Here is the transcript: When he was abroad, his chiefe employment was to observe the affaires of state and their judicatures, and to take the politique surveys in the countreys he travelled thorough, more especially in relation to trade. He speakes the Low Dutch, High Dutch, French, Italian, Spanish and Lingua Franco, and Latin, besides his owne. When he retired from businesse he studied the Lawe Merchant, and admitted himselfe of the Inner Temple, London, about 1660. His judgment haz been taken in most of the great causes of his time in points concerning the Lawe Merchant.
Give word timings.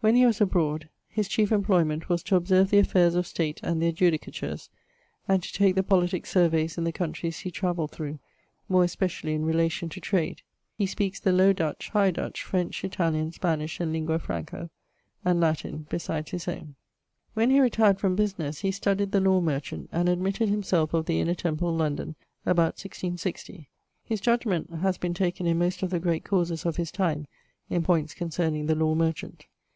When 0.00 0.14
he 0.16 0.26
was 0.26 0.40
abroad, 0.40 0.88
his 1.08 1.26
chiefe 1.28 1.50
employment 1.52 2.08
was 2.08 2.22
to 2.24 2.36
observe 2.36 2.70
the 2.70 2.78
affaires 2.78 3.14
of 3.16 3.26
state 3.26 3.60
and 3.64 3.80
their 3.80 3.92
judicatures, 3.92 4.68
and 5.26 5.42
to 5.42 5.52
take 5.52 5.74
the 5.74 5.82
politique 5.84 6.26
surveys 6.26 6.78
in 6.78 6.82
the 6.84 6.92
countreys 6.92 7.40
he 7.40 7.50
travelled 7.50 7.92
thorough, 7.92 8.18
more 8.68 8.82
especially 8.84 9.32
in 9.32 9.44
relation 9.44 9.88
to 9.90 10.00
trade. 10.00 10.42
He 10.76 10.86
speakes 10.86 11.18
the 11.18 11.32
Low 11.32 11.52
Dutch, 11.52 11.88
High 11.90 12.12
Dutch, 12.12 12.42
French, 12.44 12.84
Italian, 12.84 13.32
Spanish 13.32 13.78
and 13.80 13.92
Lingua 13.92 14.20
Franco, 14.20 14.70
and 15.24 15.40
Latin, 15.40 15.86
besides 15.88 16.30
his 16.30 16.46
owne. 16.46 16.74
When 17.34 17.50
he 17.50 17.60
retired 17.60 17.98
from 17.98 18.16
businesse 18.16 18.60
he 18.60 18.70
studied 18.72 19.10
the 19.10 19.20
Lawe 19.20 19.40
Merchant, 19.40 19.88
and 19.92 20.08
admitted 20.08 20.48
himselfe 20.48 20.94
of 20.94 21.06
the 21.06 21.20
Inner 21.20 21.34
Temple, 21.34 21.72
London, 21.74 22.14
about 22.46 22.74
1660. 22.78 23.68
His 24.04 24.20
judgment 24.20 24.70
haz 24.80 24.96
been 24.98 25.14
taken 25.14 25.46
in 25.46 25.58
most 25.58 25.82
of 25.82 25.90
the 25.90 26.00
great 26.00 26.24
causes 26.24 26.64
of 26.64 26.76
his 26.76 26.92
time 26.92 27.26
in 27.68 27.82
points 27.82 28.14
concerning 28.14 28.66
the 28.66 28.76
Lawe 28.76 28.94
Merchant. 28.94 29.46